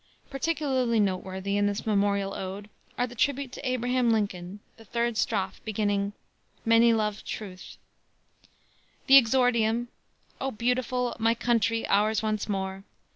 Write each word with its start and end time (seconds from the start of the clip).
Particularly 0.31 0.99
noteworthy 0.99 1.57
in 1.57 1.67
this 1.67 1.85
memorial 1.85 2.33
ode 2.33 2.71
are 2.97 3.05
the 3.05 3.13
tribute 3.13 3.51
to 3.51 3.69
Abraham 3.69 4.09
Lincoln, 4.09 4.59
the 4.77 4.83
third 4.83 5.15
strophe, 5.15 5.61
beginning, 5.63 6.13
"Many 6.65 6.91
loved 6.91 7.23
Truth:" 7.23 7.77
the 9.05 9.17
exordium 9.17 9.89
"O 10.39 10.49
Beautiful! 10.49 11.15
my 11.19 11.35
Country! 11.35 11.85
ours 11.85 12.23
once 12.23 12.49
more!" 12.49 12.83